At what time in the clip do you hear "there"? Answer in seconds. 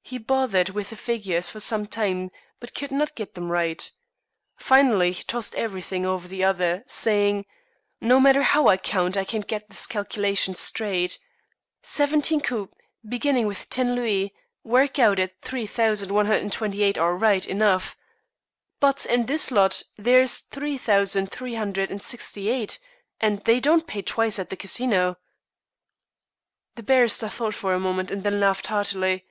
19.98-20.22